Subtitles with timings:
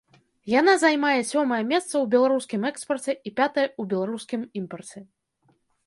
[0.59, 4.99] Яна займае сёмае месца ў беларускім экспарце і пятае ў беларускім імпарце.